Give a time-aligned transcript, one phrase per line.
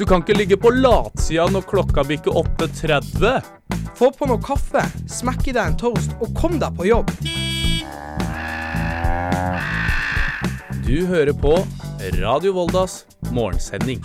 [0.00, 3.42] Du kan ikke ligge på latsida når klokka bikker 8.30.
[3.98, 4.80] Få på noe kaffe,
[5.12, 7.12] smekk i deg en toast og kom deg på jobb.
[10.86, 11.52] Du hører på
[12.16, 14.00] Radio Voldas morgensending.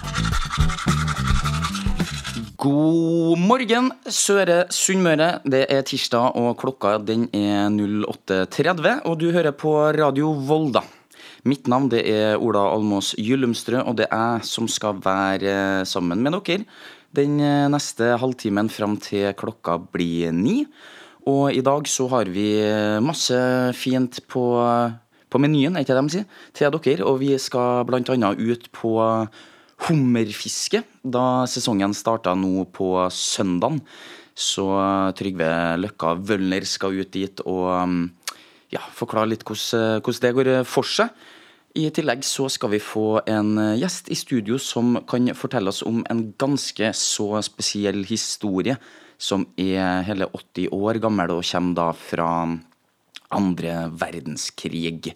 [2.59, 5.38] God morgen, Søre Sunnmøre.
[5.48, 10.84] Det er tirsdag, og klokka den er 08.30, og du hører på Radio Volda.
[11.46, 16.24] Mitt navn det er Ola Almås Gyllumstrø, og det er jeg som skal være sammen
[16.25, 16.65] med dere
[17.15, 17.39] den
[17.71, 20.64] neste halvtimen fram til klokka blir ni.
[21.25, 22.50] Og i dag så har vi
[23.01, 23.37] masse
[23.78, 24.43] fint på,
[25.29, 27.07] på menyen, er ikke det de sier, til dere.
[27.07, 28.98] Og vi skal annet ut på
[29.87, 33.81] hummerfiske, da sesongen starta nå på søndagen.
[34.36, 34.67] Så
[35.16, 35.48] Trygve
[35.80, 37.70] Løkka Wølner skal ut dit og
[38.73, 41.14] ja, forklare litt hvordan det går for seg.
[41.75, 46.06] I tillegg så skal vi få en gjest i studio som kan fortelle oss om
[46.08, 48.78] en ganske så spesiell historie,
[49.20, 52.30] som er hele 80 år gammel og kommer da fra
[53.36, 55.12] andre verdenskrig.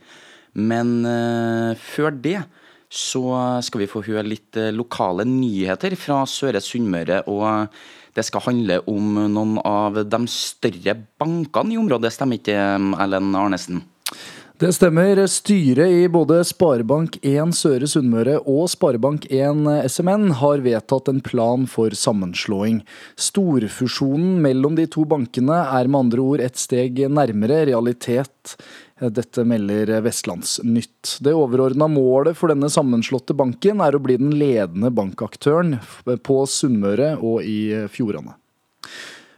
[0.59, 2.41] Men uh, før det
[2.89, 7.21] så skal vi få høre litt lokale nyheter fra Søre Sunnmøre.
[7.29, 7.69] Og
[8.17, 12.57] det skal handle om noen av de større bankene i området, stemmer ikke
[13.05, 13.83] Ellen Arnesen?
[14.59, 15.15] Det stemmer.
[15.31, 22.81] Styret i både Sparebank1 Søre Sunnmøre og Sparebank1 SMN har vedtatt en plan for sammenslåing.
[23.15, 28.57] Storfusjonen mellom de to bankene er med andre ord et steg nærmere realitet.
[28.99, 31.21] Dette melder Vestlandsnytt.
[31.23, 37.13] Det overordna målet for denne sammenslåtte banken er å bli den ledende bankaktøren på Sunnmøre
[37.15, 38.35] og i Fjordane.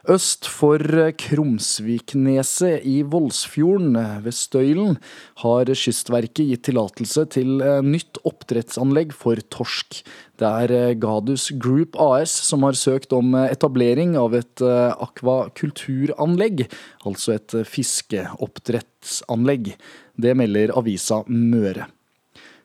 [0.09, 0.81] Øst for
[1.21, 3.93] Krumsvikneset i Voldsfjorden
[4.25, 4.97] ved Støylen
[5.43, 10.01] har Kystverket gitt tillatelse til nytt oppdrettsanlegg for torsk.
[10.41, 16.65] Det er Gadus Group AS som har søkt om etablering av et akvakulturanlegg,
[17.05, 19.77] altså et fiskeoppdrettsanlegg.
[20.17, 21.85] Det melder avisa Møre.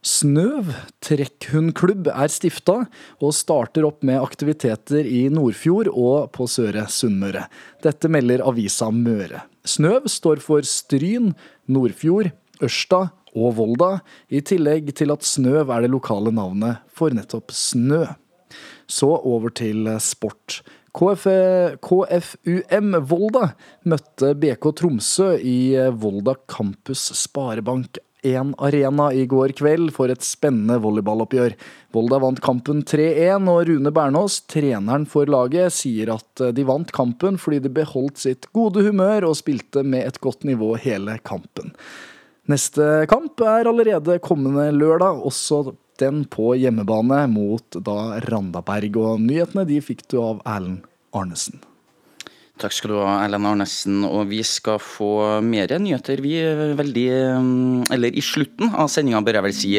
[0.07, 0.69] Snøv
[1.03, 2.85] trekkhundklubb er stifta,
[3.19, 7.49] og starter opp med aktiviteter i Nordfjord og på Søre Sunnmøre.
[7.83, 9.43] Dette melder avisa Møre.
[9.67, 11.33] Snøv står for Stryn,
[11.67, 12.31] Nordfjord,
[12.63, 13.91] Ørsta og Volda,
[14.31, 18.05] i tillegg til at Snøv er det lokale navnet for nettopp snø.
[18.87, 20.61] Så over til sport.
[20.97, 21.27] KF,
[21.83, 23.51] KFUM Volda
[23.91, 30.79] møtte BK Tromsø i Volda Campus Sparebank 1 Arena i går kveld for et spennende
[30.83, 31.55] volleyballoppgjør.
[31.95, 37.39] Volda vant kampen 3-1, og Rune Bernås, treneren for laget, sier at de vant kampen
[37.41, 41.75] fordi de beholdt sitt gode humør og spilte med et godt nivå hele kampen.
[42.47, 49.01] Neste kamp er allerede kommende lørdag, også den på hjemmebane mot da Randaberg.
[49.03, 50.85] Og nyhetene de fikk du av Erlend
[51.17, 51.59] Arnesen.
[52.57, 54.01] Takk skal du ha, Erlend Arnesen.
[54.09, 56.39] Og vi skal få mer nyheter, vi.
[56.79, 57.09] Veldig
[57.93, 59.75] Eller i slutten av sendinga, bør jeg vel si.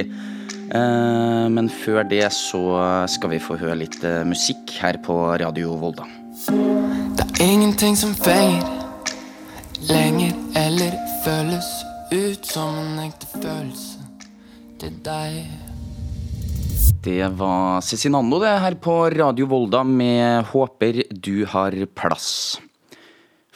[1.58, 2.62] Men før det så
[3.10, 6.06] skal vi få høre litt musikk her på Radio Volda.
[7.18, 8.68] Det er ingenting som fenger
[9.88, 11.70] lenger eller føles
[12.12, 14.06] ut som en ekte følelse
[14.82, 15.42] til deg.
[17.08, 22.67] Det var Cezinando det her på Radio Volda med 'Håper du har plass'.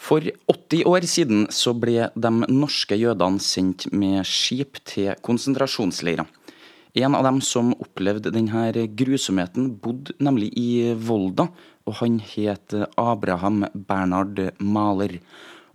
[0.02, 6.26] For 80 år siden så ble de norske jødene sendt med skip til konsentrasjonsleirer.
[6.98, 11.46] En av dem som opplevde denne grusomheten, bodde nemlig i Volda,
[11.86, 15.20] og han het Abraham Bernhard Maler.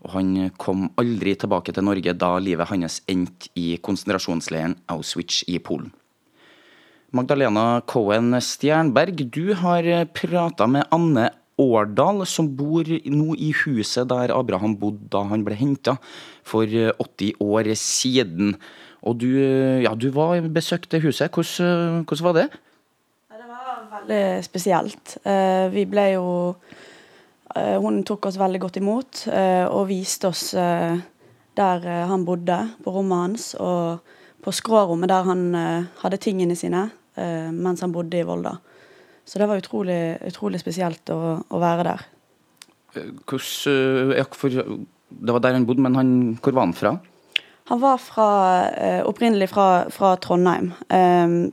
[0.03, 5.57] Og han kom aldri tilbake til Norge da livet hans endte i konsentrasjonsleiren Auschwitz i
[5.63, 5.95] Polen.
[7.15, 14.33] Magdalena Cohen Stjernberg, du har prata med Anne Årdal, som bor nå i huset der
[14.37, 15.97] Abraham bodde da han ble henta
[16.45, 18.53] for 80 år siden.
[19.07, 19.31] Og du,
[19.81, 21.33] ja, du var besøkte huset.
[21.33, 22.47] Hvordan, hvordan var det?
[23.33, 25.17] Det var veldig spesielt.
[25.73, 26.29] Vi ble jo
[27.57, 33.55] Hun tok oss veldig godt imot og viste oss der han bodde, på rommet hans,
[33.57, 34.03] og
[34.45, 35.55] på skrårommet der han
[36.03, 38.59] hadde tingene sine mens han bodde i Volda.
[39.27, 42.07] Så det var utrolig, utrolig spesielt å, å, være der.
[42.95, 46.95] Hvordan, ja, for, det var der han bodde, men han, hvor var han fra?
[47.67, 48.29] Han var fra,
[49.11, 50.71] opprinnelig fra, fra Trondheim.
[50.95, 51.51] Um,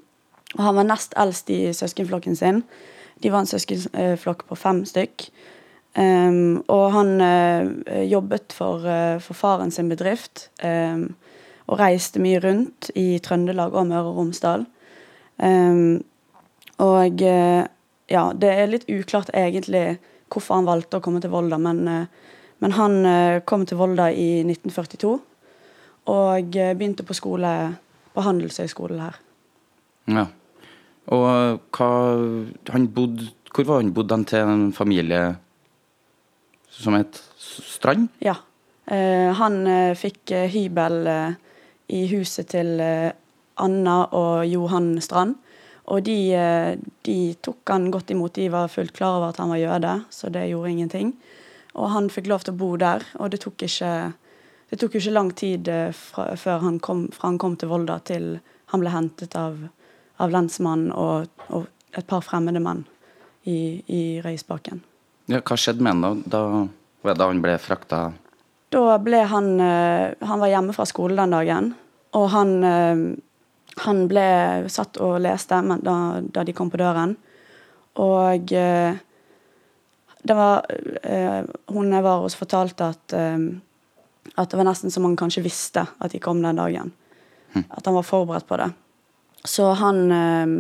[0.54, 2.62] og han var nest eldst i søskenflokken sin.
[3.24, 5.28] De var en søskenflokk på fem stykk.
[5.94, 10.50] Um, og han uh, jobbet for, uh, for, faren sin bedrift.
[10.64, 11.14] Um,
[11.69, 14.66] og reiste mye rundt i Trøndelag og Møre og Romsdal.
[15.38, 16.02] Um,
[16.81, 19.98] og ja, det er litt uklart egentlig
[20.34, 22.06] hvorfor han valgte å komme til Volda, men, eh,
[22.64, 25.14] men han eh, kom til Volda i 1942
[26.14, 27.52] og eh, begynte på skole
[28.14, 29.20] på Handelshøyskolen her.
[30.12, 30.25] Ja.
[31.14, 31.92] Og hva
[32.72, 35.36] han bodde, Hvor var han bodd han til en familie
[36.69, 38.08] som het Strand?
[38.24, 38.34] Ja.
[38.90, 41.36] Eh, han eh, fikk eh, hybel eh,
[41.94, 43.12] i huset til eh,
[43.62, 45.36] Anna og Johan Strand.
[45.91, 48.33] Og de, eh, de tok han godt imot.
[48.35, 51.13] De var fullt klar over at han var jøde, så det gjorde ingenting.
[51.75, 54.13] Og han fikk lov til å bo der, og det tok ikke,
[54.69, 58.00] det tok ikke lang tid eh, fra, før han kom, fra han kom til Volda
[58.06, 58.38] til
[58.71, 59.57] han ble hentet av,
[60.21, 62.85] av lensmannen og, og et par fremmede menn
[63.44, 64.81] i, i Røysbakken.
[65.30, 66.39] Ja, hva skjedde med han da,
[67.03, 68.00] da, da han ble frakta
[68.74, 71.69] Da ble han eh, Han var hjemme fra skolen den dagen,
[72.18, 72.56] og han
[73.81, 74.25] Han ble
[74.70, 77.16] satt og leste men da, da de kom på døren.
[78.02, 79.00] Og eh,
[80.24, 80.64] det var
[81.04, 81.42] eh,
[81.74, 83.50] Hun jeg var hos, fortalte at eh,
[84.40, 86.94] at det var nesten som han kanskje visste at de kom den dagen.
[87.54, 88.70] At han var forberedt på det.
[89.46, 90.54] Så han eh,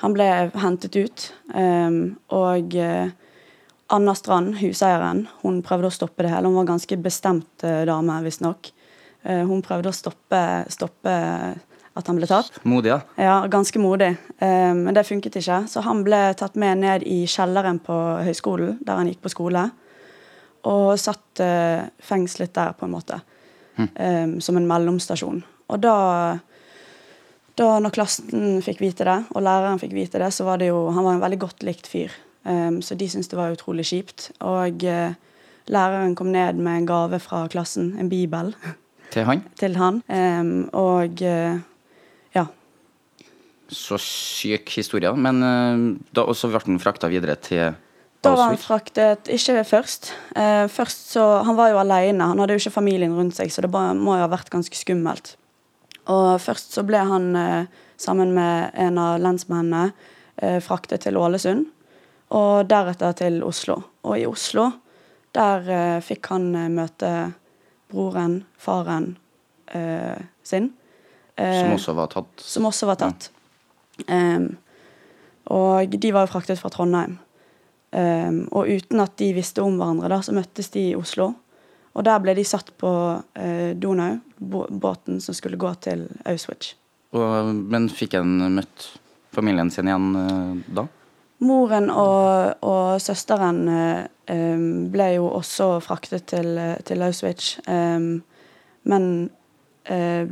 [0.00, 0.26] han ble
[0.56, 1.96] hentet ut, eh,
[2.32, 3.10] og eh,
[3.92, 6.48] Anna Strand, huseieren, hun prøvde å stoppe det hele.
[6.48, 8.70] Hun var ganske bestemt dame, visstnok.
[9.26, 10.40] Eh, hun prøvde å stoppe,
[10.72, 11.14] stoppe
[11.98, 12.60] at han ble tatt.
[12.68, 12.98] Modig, ja.
[13.18, 14.12] Ja, ganske modig.
[14.38, 15.64] Eh, men det funket ikke.
[15.70, 17.96] Så han ble tatt med ned i kjelleren på
[18.26, 19.66] høyskolen, der han gikk på skole.
[20.70, 23.20] Og satt eh, fengslet der, på en måte.
[23.80, 25.42] Eh, som en mellomstasjon.
[25.70, 25.96] Og da
[27.58, 30.86] da når klassen fikk vite det, og læreren fikk vite det, så var det jo
[30.94, 32.14] Han var en veldig godt likt fyr.
[32.80, 34.30] Så de syntes det var utrolig kjipt.
[34.40, 34.80] Og
[35.68, 38.54] læreren kom ned med en gave fra klassen, en bibel,
[39.10, 39.42] Til han.
[39.60, 40.00] til han.
[40.08, 41.60] Um, og uh.
[43.70, 45.12] Så syk historie.
[45.14, 45.84] Men eh,
[46.16, 47.76] da også ble han frakta videre til
[48.20, 50.12] Da var han fraktet Ikke først.
[50.36, 52.32] Eh, først så, Han var jo alene.
[52.32, 55.36] Han hadde jo ikke familien rundt seg, så det må jo ha vært ganske skummelt.
[56.10, 57.66] Og først så ble han eh,
[58.00, 59.92] sammen med en av lensmennene
[60.42, 61.68] eh, fraktet til Ålesund.
[62.30, 63.80] Og deretter til Oslo.
[64.06, 64.70] Og i Oslo,
[65.34, 67.10] der eh, fikk han eh, møte
[67.90, 69.12] broren, faren
[69.74, 70.72] eh, sin.
[71.40, 72.42] Som også var tatt.
[72.44, 73.30] som også var tatt.
[74.08, 74.52] Em,
[75.50, 77.18] og de var jo fraktet fra Trondheim.
[77.90, 81.32] Um, og uten at de visste om hverandre, da, så møttes de i Oslo.
[81.98, 86.76] Og der ble de satt på uh, Donau, båten som skulle gå til Auschwitz.
[87.18, 88.86] Og, men fikk en møtt
[89.34, 90.86] familien sin igjen uh, da?
[91.40, 97.54] Moren og, og søsteren eh, ble jo også fraktet til, til Auschwitz.
[97.64, 98.20] Um,
[98.84, 99.06] men
[99.88, 100.28] uh,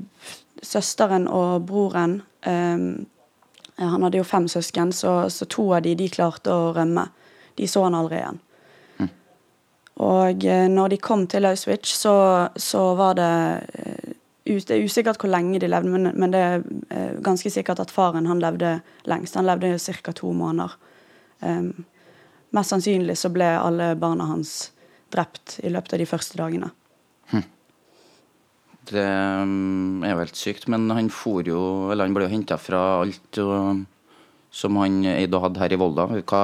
[0.61, 3.07] søsteren og broren em,
[3.79, 7.09] Han hadde jo fem søsken, så, så to av de, de klarte å rømme.
[7.59, 8.41] De så han aldri igjen.
[9.99, 12.15] Og eh, når de kom til Auschwitz, så,
[12.55, 13.33] så var det
[13.83, 14.15] eh,
[14.49, 16.63] Det er usikkert hvor lenge de levde, men, men det er
[16.95, 18.79] eh, ganske sikkert at faren han levde
[19.11, 19.35] lengst.
[19.37, 20.13] Han levde ca.
[20.13, 20.73] to måneder.
[21.41, 21.85] Um,
[22.51, 24.73] mest sannsynlig så ble alle barna hans
[25.13, 26.71] drept i løpet av de første dagene.
[27.31, 27.58] Det
[28.95, 31.61] mm, er jo helt sykt, men han for jo
[31.93, 33.85] Eller han ble jo henta fra alt og,
[34.51, 36.09] som han eide og hadde her i Volda.
[36.23, 36.43] Hva,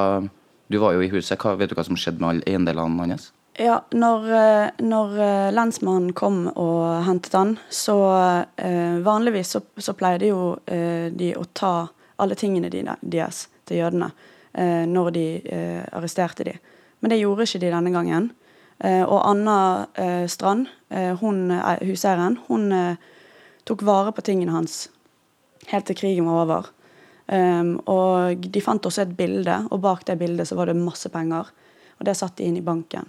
[0.68, 1.38] du var jo i huset.
[1.40, 3.30] Hva, vet du hva som skjedde med alle eiendelene hans?
[3.54, 7.96] Ja, når, eh, når eh, lensmannen kom og hentet han, så
[8.58, 11.86] eh, vanligvis så, så pleide jo de å ta
[12.18, 14.10] alle tingene dine, deres til jødene
[14.54, 15.22] når de
[15.98, 16.52] arresterte de.
[17.02, 18.28] Men det gjorde ikke de denne gangen.
[18.84, 21.48] Eh, og Anna eh, Strand, eh, hun,
[21.80, 22.68] huseieren, hun
[23.64, 24.88] tok vare på tingene hans
[25.70, 26.72] helt til krigen var over.
[27.24, 31.08] Um, og de fant også et bilde, og bak det bildet så var det masse
[31.08, 31.48] penger.
[31.96, 33.08] Og det satt de inn i banken.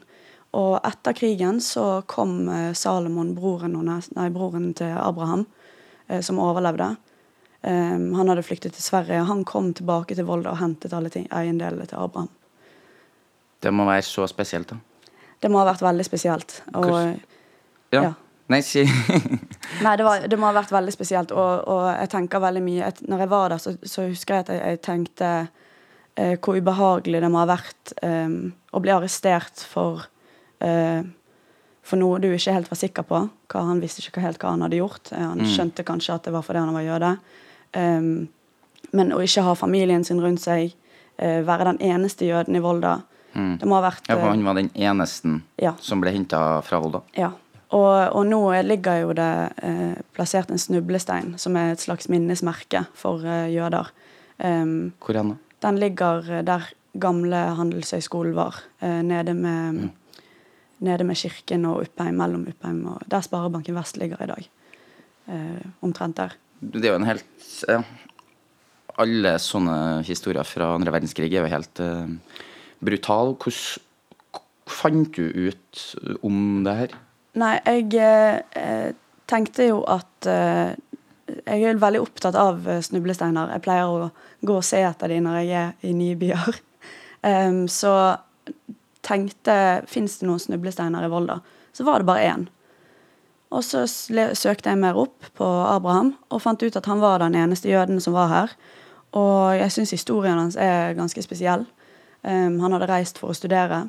[0.55, 3.75] Og etter krigen så kom Salomon, broren,
[4.15, 5.43] nei, broren til Abraham,
[6.23, 6.93] som overlevde.
[7.59, 9.25] Um, han hadde flyktet til Sverige.
[9.27, 12.31] Han kom tilbake til Volda og hentet alle eiendelene til Abraham.
[13.59, 14.79] Det må være så spesielt, da.
[15.45, 16.61] Det må ha vært veldig spesielt.
[16.73, 16.91] Og,
[17.93, 18.01] Ja.
[18.01, 18.13] Ja.
[18.49, 18.83] Nei, si
[19.85, 21.31] Nei, det, var, det må ha vært veldig spesielt.
[21.33, 24.45] Og, og jeg tenker veldig mye et, Når jeg var der, så, så husker jeg
[24.45, 25.29] at jeg, jeg tenkte
[26.17, 28.35] eh, hvor ubehagelig det må ha vært eh,
[28.73, 30.05] å bli arrestert for
[30.65, 31.05] eh,
[31.85, 33.17] for noe du ikke helt var sikker på.
[33.53, 35.11] Hva, han visste ikke helt hva han hadde gjort.
[35.13, 37.11] Eh, Han skjønte kanskje at det var fordi han var jøde.
[37.77, 38.07] Um,
[38.95, 40.73] men å ikke ha familien sin rundt seg,
[41.21, 42.99] eh, være den eneste jøden i Volda
[43.35, 45.73] Det må ha vært Ja, for eh, han var den eneste Ja.
[45.83, 47.01] som ble henta fra Volda.
[47.17, 47.31] ja.
[47.75, 52.85] Og, og nå ligger jo det eh, plassert en snublestein, som er et slags minnesmerke
[52.95, 53.89] for eh, jøder.
[54.39, 55.35] Um, Hvor hen da?
[55.65, 56.67] den ligger eh, der
[57.01, 58.61] gamle handelshøyskolen var.
[58.81, 59.89] eh, nede, med,
[60.79, 64.47] nede med kirken og Uppheim, mellom Uppheim og Der Sparebanken Vest ligger i dag.
[65.27, 66.37] Eh, omtrent der.
[66.61, 67.25] Det er jo en helt.
[68.97, 71.81] Alle sånne historier fra andre verdenskrig er jo helt
[72.85, 73.35] brutale.
[73.35, 73.81] Hvordan
[74.65, 75.81] fant du ut
[76.25, 76.95] om det her?
[77.35, 78.93] Nei, jeg eh,
[79.29, 80.75] tenkte jo at eh,
[81.25, 83.51] Jeg er veldig opptatt av eh, snublesteiner.
[83.55, 84.09] Jeg pleier å
[84.45, 86.59] gå og se etter dem når jeg er i nye byer.
[87.25, 87.93] um, så
[89.05, 91.39] tenkte Fins det noen snublesteiner i Volda?
[91.75, 92.47] Så var det bare én.
[93.53, 97.35] Og så søkte jeg mer opp på Abraham og fant ut at han var den
[97.39, 98.55] eneste jøden som var her.
[99.15, 101.63] Og jeg syns historien hans er ganske spesiell.
[102.25, 103.83] Em, han hadde reist for å studere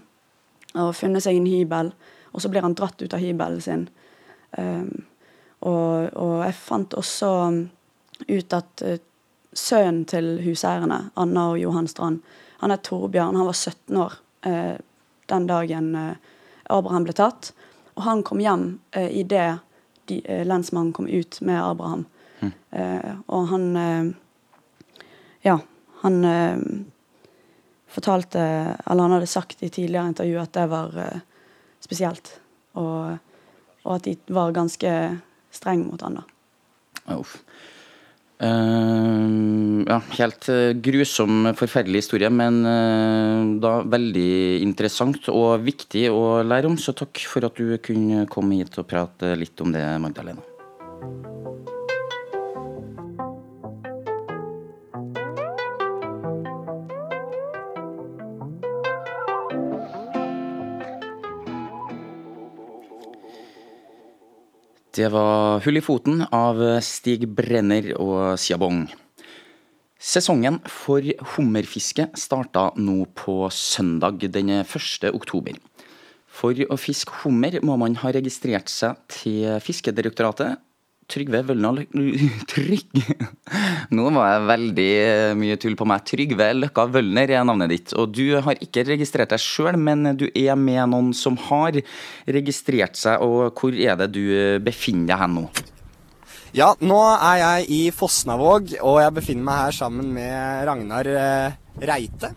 [0.76, 1.92] og funnet seg en hybel,
[2.34, 3.86] og så blir han dratt ut av hybelen sin.
[4.58, 5.06] Um,
[5.64, 7.30] og, og jeg fant også
[8.28, 8.98] ut at uh,
[9.56, 12.20] sønnen til huseierne, Anna og Johan Strand,
[12.60, 14.76] han er Torbjørn, han var 17 år uh,
[15.32, 16.12] den dagen uh,
[16.72, 17.54] Abraham ble tatt.
[17.96, 18.66] Og han kom hjem
[18.96, 19.48] uh, idet
[20.10, 22.04] de, lensmannen kom ut med Abraham.
[22.44, 24.14] Uh, og han
[25.46, 25.60] Ja,
[26.02, 26.16] han
[27.86, 28.40] fortalte
[28.86, 31.22] Eller han hadde sagt i tidligere intervju at det var eh,
[31.80, 32.34] spesielt.
[32.76, 33.16] Og,
[33.86, 34.92] og at de var ganske
[35.54, 36.26] streng mot han da.
[37.16, 37.38] Uff.
[38.36, 46.42] Uh, ja, helt eh, grusom, forferdelig historie, men uh, da veldig interessant og viktig å
[46.44, 46.76] lære om.
[46.76, 50.44] Så takk for at du kunne komme hit og prate litt om det, Magdalena.
[64.96, 68.86] Det var Hull i foten av Stig Brenner og Siabong.
[70.00, 75.10] Sesongen for hummerfiske starta nå på søndag den 1.
[75.10, 75.58] oktober.
[76.32, 80.64] For å fiske hummer må man ha registrert seg til Fiskedirektoratet.
[81.06, 81.42] Trygve
[82.52, 82.96] Trygg...
[83.94, 84.90] Nå var jeg veldig
[85.38, 86.02] mye tull på meg.
[86.08, 87.94] Trygve Løkka Vølner er navnet ditt.
[87.94, 91.78] Og du har ikke registrert deg sjøl, men du er med noen som har
[92.26, 93.22] registrert seg.
[93.22, 94.26] Og hvor er det du
[94.66, 95.46] befinner deg hen nå?
[96.56, 101.56] Ja, nå er jeg i Fosnavåg, og jeg befinner meg her sammen med Ragnar eh,
[101.84, 102.30] Reite.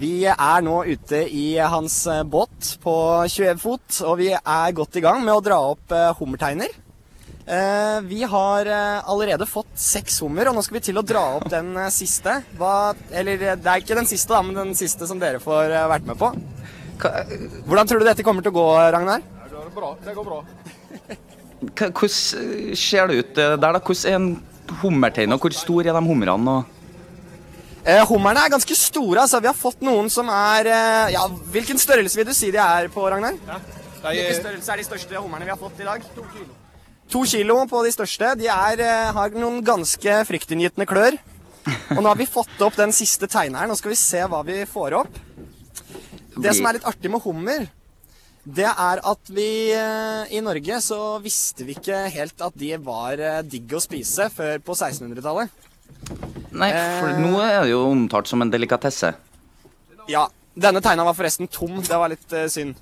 [0.00, 2.94] Vi er nå ute i hans eh, båt på
[3.26, 6.72] 21 fot, og vi er godt i gang med å dra opp eh, hummerteiner.
[7.50, 11.22] Eh, Vi har eh, allerede fått seks hummer, og nå skal vi til å dra
[11.40, 12.36] opp den eh, siste.
[12.58, 16.06] Hva, eller det er ikke den siste, da, men den siste som dere får vært
[16.06, 16.30] med på.
[17.00, 19.24] Hvordan tror du dette kommer til å gå, Ragnar?
[20.04, 20.38] Det går bra.
[21.80, 23.72] Hvordan ser det ut der, da?
[23.80, 24.30] Hvordan er en
[24.84, 26.58] hummertein, og hvor stor er de humrene?
[26.60, 26.76] og-
[27.80, 29.22] Eh, hummerne er ganske store.
[29.22, 30.68] altså Vi har fått noen som er
[31.14, 33.32] Ja, Hvilken størrelse vil du si de er på, Ragnar?
[34.04, 36.04] Hvilken størrelse er de største hummerne vi har fått i dag?
[36.14, 36.59] To kilo.
[37.10, 38.34] To kilo på de største.
[38.38, 41.18] De er, eh, har noen ganske fryktinngytende klør.
[41.96, 43.68] Og nå har vi fått opp den siste tegneren.
[43.68, 45.18] Nå skal vi se hva vi får opp.
[46.40, 47.66] Det som er litt artig med hummer,
[48.46, 53.20] det er at vi eh, i Norge så visste vi ikke helt at de var
[53.20, 55.50] eh, digg å spise før på 1600-tallet.
[56.56, 59.12] Nei, for nå er det jo omtalt som en delikatesse.
[60.10, 60.24] Ja,
[60.58, 61.82] denne tegna var forresten tom.
[61.84, 62.78] Det var litt uh, synd.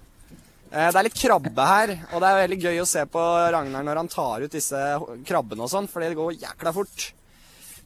[0.68, 3.20] Eh, det er litt krabbe her, og det er veldig gøy å se på
[3.54, 4.80] Ragnar når han tar ut disse
[5.28, 7.06] krabbene og sånn, fordi det går jækla fort.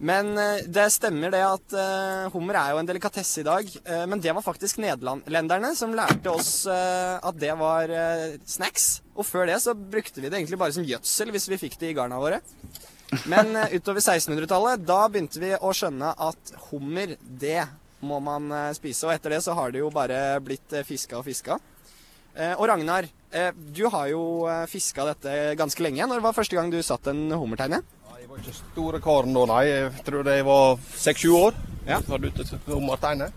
[0.03, 3.69] Men eh, det stemmer det at eh, hummer er jo en delikatesse i dag.
[4.11, 7.93] men det var faktisk nederlenderne som lærte oss at det var
[8.47, 9.03] snacks.
[9.15, 11.93] Og før det så brukte vi det egentlig bare som gjødsel hvis vi fikk det
[11.93, 12.41] i garna våre.
[13.29, 17.61] Men utover 1600-tallet, da begynte vi å skjønne at hummer, det
[18.03, 19.07] må man spise.
[19.07, 21.61] Og etter det så har det jo bare blitt fiska og fiska.
[22.33, 26.07] Eh, og Ragnar, eh, du har jo eh, fiska dette ganske lenge.
[26.09, 27.83] Når var første gang du satt en hummerteine?
[28.17, 29.65] Jeg var ikke store karen da, nei.
[29.69, 31.59] Jeg tror det var seks-sju år.
[31.85, 32.01] Ja.
[32.09, 33.29] Var ute til hummerteine.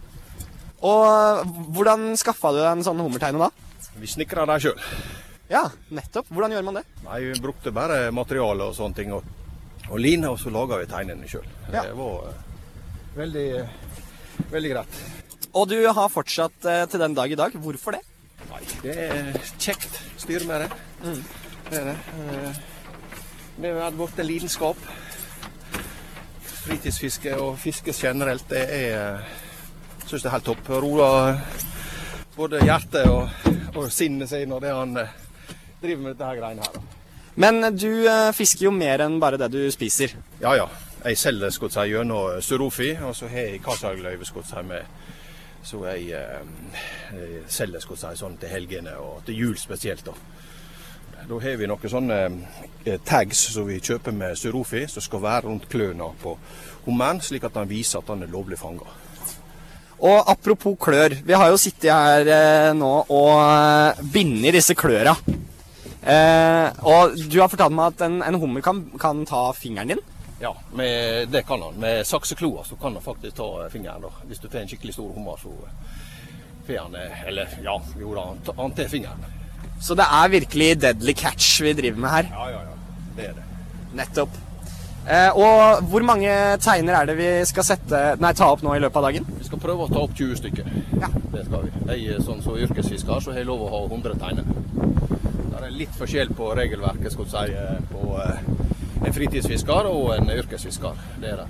[0.86, 3.52] Og hvordan skaffa du deg en sånn hummerteine da?
[4.00, 4.80] Vi snekra dem sjøl.
[5.52, 6.32] Ja, nettopp.
[6.32, 6.86] Hvordan gjør man det?
[7.04, 9.12] Nei, vi brukte bare materiale og sånne ting.
[9.18, 9.28] Og,
[9.90, 11.46] og line, og så laga vi tegnene sjøl.
[11.68, 11.84] Ja.
[11.84, 12.32] Det var
[13.20, 13.48] veldig,
[14.56, 15.00] veldig greit.
[15.56, 17.56] Og du har fortsatt til den dag i dag.
[17.60, 18.06] Hvorfor det?
[18.52, 20.70] Nei, det er kjekt styre med det.
[21.04, 21.24] Mm.
[21.70, 21.98] Det er det.
[22.20, 22.64] Eh,
[23.56, 24.78] Det har blitt en lidenskap.
[26.66, 29.22] Fritidsfiske og fiske generelt, det er
[30.06, 30.68] Syns det er helt topp.
[30.70, 31.40] Roer
[32.36, 33.30] både hjertet og,
[33.76, 35.14] og sinnet sitt når det han eh,
[35.82, 36.84] driver med dette her greiene her.
[37.42, 40.14] Men du eh, fisker jo mer enn bare det du spiser.
[40.44, 40.68] Ja ja.
[41.06, 43.62] Jeg selger gjennom Surofi, og så har jeg
[44.26, 44.86] si, med
[45.66, 50.06] så jeg eh, selger skal si, sånn til helgene og til jul spesielt.
[50.06, 50.14] Da
[51.26, 52.20] Da har vi noen sånne
[52.86, 56.36] eh, tags som vi kjøper med Surofi, som skal være rundt klørne på
[56.86, 58.86] hummeren, slik at han viser at han er lovlig fanga.
[60.06, 61.16] Og apropos klør.
[61.24, 65.16] Vi har jo sittet her eh, nå og eh, bindet disse kløra.
[66.06, 70.04] Eh, og du har fortalt meg at en, en hummer kan, kan ta fingeren din.
[70.40, 71.74] Ja, med, det kan han.
[71.80, 74.02] Med saksekloa så kan han faktisk ta fingeren.
[74.02, 74.10] da.
[74.28, 75.52] Hvis du får en skikkelig stor hummer, så
[76.68, 79.26] får han eh, Eller ja, jo da, han ta- tar fingeren.
[79.82, 82.28] Så det er virkelig deadly catch vi driver med her.
[82.32, 82.76] Ja, ja, ja.
[83.16, 83.46] Det er det.
[83.96, 84.42] Nettopp.
[85.08, 86.32] Eh, og hvor mange
[86.64, 89.28] teiner er det vi skal sette, nei, ta opp nå i løpet av dagen?
[89.40, 90.72] Vi skal prøve å ta opp 20 stykker.
[91.00, 91.12] Ja.
[91.36, 92.02] Det skal vi.
[92.02, 94.48] Jeg sånn som yrkesfisker, så har jeg lov å ha 100 teiner.
[95.56, 98.42] Det er litt forskjell på regelverket skal du si, eh, på eh,
[99.06, 101.06] en fritidsfisker og en yrkesfisker.
[101.22, 101.48] Det er det.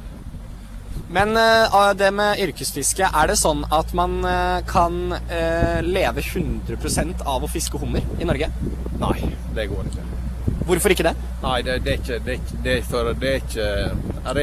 [1.09, 7.21] Men eh, det med yrkesfiske, er det sånn at man eh, kan eh, leve 100%
[7.29, 8.49] av å fiske hummer i Norge?
[8.99, 9.15] Nei,
[9.55, 10.05] det går ikke.
[10.65, 11.13] Hvorfor ikke det?
[11.43, 13.67] Nei, det, det er ikke det, det, er for, det, er ikke,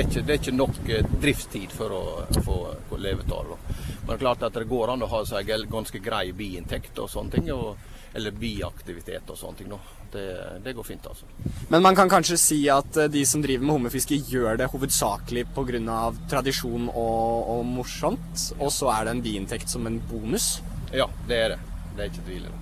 [0.05, 0.79] ikke, det er ikke nok
[1.25, 2.03] driftstid for å
[2.47, 3.57] få levetall.
[3.57, 3.81] da.
[4.03, 7.11] Men det er klart at det går an å ha seg ganske grei biinntekt og
[7.11, 7.51] sånne ting.
[7.57, 9.75] Og, eller biaktivitet og sånne ting.
[9.75, 10.02] da.
[10.13, 11.25] Det, det går fint, altså.
[11.69, 15.47] Men man kan kanskje si at eh, de som driver med hummerfiske, gjør det hovedsakelig
[15.57, 16.01] pga.
[16.29, 20.59] tradisjon og, og morsomt, og så er det en biinntekt som en bonus.
[20.93, 21.59] Ja, det er det.
[21.97, 22.61] Det er ikke tvil om.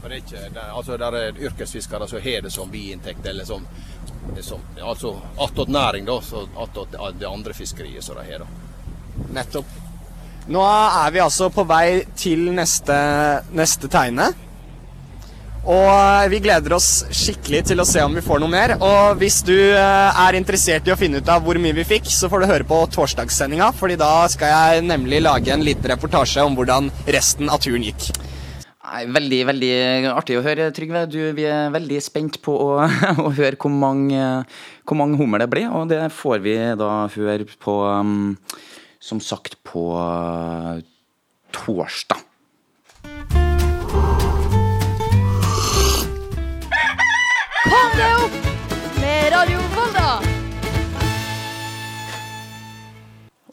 [0.00, 3.66] Det er ikke, det, altså, det er yrkesfiskere som har det som biinntekt, eller som,
[4.40, 6.20] som altså attåt næring, da.
[6.24, 9.26] Så attåt det andre fiskeriet som de har, da.
[9.36, 9.80] Nettopp.
[10.50, 12.96] Nå er vi altså på vei til neste,
[13.52, 14.30] neste teine.
[15.68, 18.72] Og vi gleder oss skikkelig til å se om vi får noe mer.
[18.80, 22.08] Og hvis du eh, er interessert i å finne ut av hvor mye vi fikk,
[22.08, 26.44] så får du høre på torsdagssendinga, fordi da skal jeg nemlig lage en liten reportasje
[26.46, 28.08] om hvordan resten av turen gikk.
[28.90, 29.74] Nei, veldig veldig
[30.14, 31.04] artig å høre, Trygve.
[31.12, 32.70] Du, vi er veldig spent på å,
[33.26, 34.24] å høre hvor mange,
[34.88, 35.68] hvor mange hummer det blir.
[35.76, 38.32] Og det får vi da høre på um,
[39.00, 40.80] Som sagt på uh,
[41.54, 42.29] torsdag.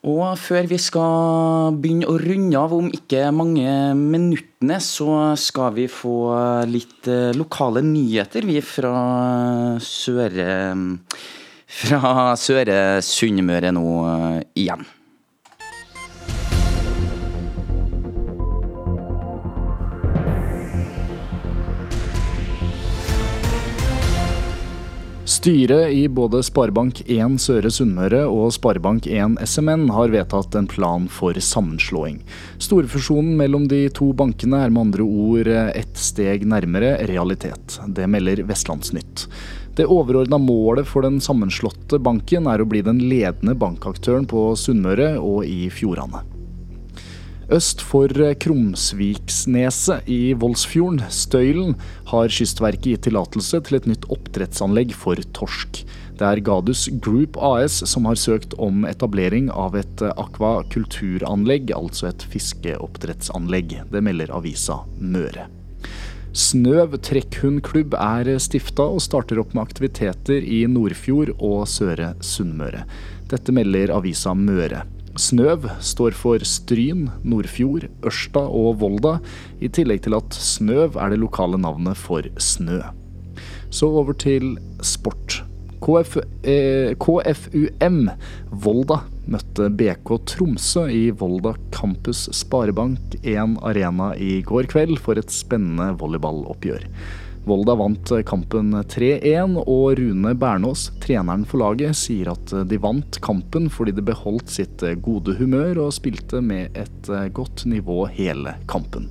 [0.08, 5.90] Og før vi skal begynne å runde av om ikke mange minuttene, så skal vi
[5.92, 6.32] få
[6.70, 8.94] litt eh, lokale nyheter, vi fra
[9.84, 10.48] Søre
[11.78, 14.88] Fra Søre Sunnmøre nå eh, igjen.
[25.38, 32.16] Styret i både Sparebank1 Søre Sunnmøre og Sparebank1 SMN har vedtatt en plan for sammenslåing.
[32.58, 37.78] Storfusjonen mellom de to bankene er med andre ord ett steg nærmere realitet.
[37.86, 39.28] Det melder Vestlandsnytt.
[39.78, 45.20] Det overordna målet for den sammenslåtte banken er å bli den ledende bankaktøren på Sunnmøre
[45.22, 46.37] og i Fjordane.
[47.48, 48.12] Øst for
[48.44, 51.78] Krumsviksneset i Voldsfjorden, Støylen,
[52.10, 55.80] har Kystverket gitt tillatelse til et nytt oppdrettsanlegg for torsk.
[56.20, 62.28] Det er Gadus Group AS som har søkt om etablering av et akvakulturanlegg, altså et
[62.34, 63.78] fiskeoppdrettsanlegg.
[63.96, 65.48] Det melder avisa Møre.
[66.36, 72.84] Snøv trekkhundklubb er stifta og starter opp med aktiviteter i Nordfjord og Søre Sunnmøre.
[73.32, 74.84] Dette melder avisa Møre.
[75.18, 79.16] Snøv står for Stryn, Nordfjord, Ørsta og Volda,
[79.58, 82.84] i tillegg til at Snøv er det lokale navnet for snø.
[83.74, 85.42] Så over til sport.
[85.82, 88.00] KF, eh, KFUM
[88.50, 95.34] Volda møtte BK Tromsø i Volda Campus Sparebank 1 Arena i går kveld for et
[95.34, 96.88] spennende volleyballoppgjør.
[97.48, 103.70] Volda vant kampen 3-1, og Rune Bernås, treneren for laget, sier at de vant kampen
[103.72, 109.08] fordi de beholdt sitt gode humør og spilte med et godt nivå hele kampen.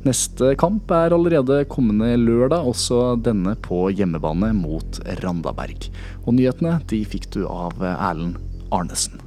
[0.00, 5.90] Neste kamp er allerede kommende lørdag, også denne på hjemmebane mot Randaberg.
[6.24, 8.40] Og nyhetene de fikk du av Erlend
[8.72, 9.20] Arnesen.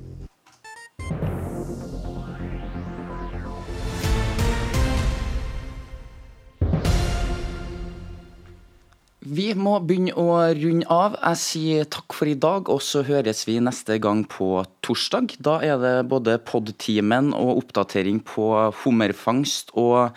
[9.24, 11.14] Vi må begynne å runde av.
[11.22, 15.38] Jeg sier takk for i dag, og så høres vi neste gang på torsdag.
[15.40, 18.50] Da er det både pod-timen og oppdatering på
[18.82, 20.12] hummerfangst og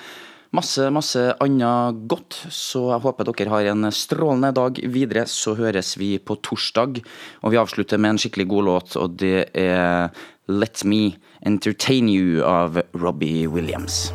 [0.57, 2.40] masse, masse annet godt.
[2.51, 5.27] Så jeg håper dere har en strålende dag videre.
[5.31, 6.99] Så høres vi på torsdag.
[7.47, 10.11] Og vi avslutter med en skikkelig god låt, og det er
[10.51, 11.14] Let Me
[11.47, 14.09] Entertain You av Robbie Williams.